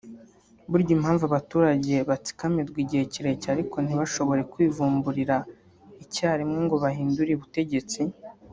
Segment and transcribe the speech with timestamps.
[0.69, 5.35] Burya impamvu abaturage batsikamirwa igihe kirekire ariko ntibashobore kwivumburira
[6.03, 8.01] icyarimwe ngo bahindure ubutegetsi